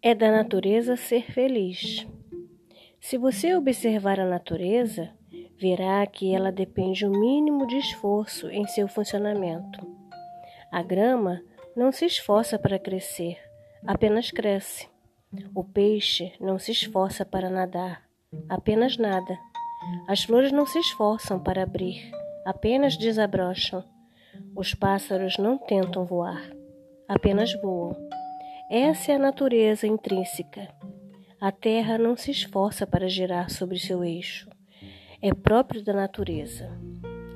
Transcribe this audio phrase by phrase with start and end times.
[0.00, 2.06] É da natureza ser feliz.
[3.00, 5.10] Se você observar a natureza,
[5.58, 9.84] verá que ela depende o mínimo de esforço em seu funcionamento.
[10.70, 11.42] A grama
[11.74, 13.38] não se esforça para crescer,
[13.84, 14.88] apenas cresce.
[15.52, 18.08] O peixe não se esforça para nadar,
[18.48, 19.36] apenas nada.
[20.06, 22.08] As flores não se esforçam para abrir,
[22.46, 23.82] apenas desabrocham.
[24.54, 26.52] Os pássaros não tentam voar,
[27.08, 27.96] apenas voam.
[28.70, 30.68] Essa é a natureza intrínseca.
[31.40, 34.46] A Terra não se esforça para girar sobre seu eixo.
[35.22, 36.70] É próprio da natureza.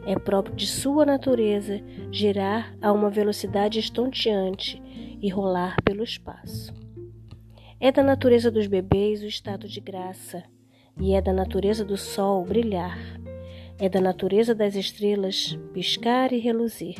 [0.06, 4.82] É próprio de sua natureza girar a uma velocidade estonteante
[5.22, 6.74] e rolar pelo espaço.
[7.80, 10.44] É da natureza dos bebês o estado de graça,
[11.00, 12.98] e é da natureza do sol brilhar.
[13.78, 16.96] É da natureza das estrelas piscar e reluzir,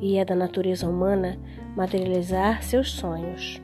[0.00, 1.38] e é da natureza humana
[1.76, 3.60] materializar seus sonhos.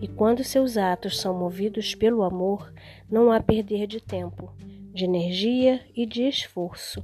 [0.00, 2.72] E quando seus atos são movidos pelo amor,
[3.10, 4.52] não há perder de tempo,
[4.92, 7.02] de energia e de esforço.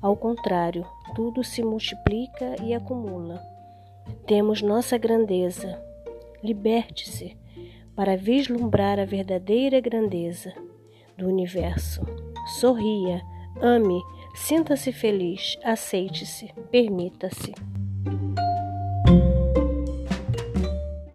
[0.00, 3.40] Ao contrário, tudo se multiplica e acumula.
[4.26, 5.80] Temos nossa grandeza.
[6.42, 7.36] Liberte-se
[7.94, 10.52] para vislumbrar a verdadeira grandeza
[11.16, 12.02] do universo.
[12.58, 13.22] Sorria,
[13.60, 14.02] ame,
[14.34, 17.52] sinta-se feliz, aceite-se, permita-se.